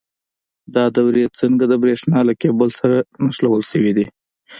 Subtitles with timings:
[0.75, 4.05] دا دورې څنګه د برېښنا له کیبل سره نښلول شوي دي؟